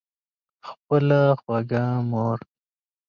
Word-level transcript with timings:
خپله 0.67 1.19
خوږه 1.41 1.85
مور 2.09 2.39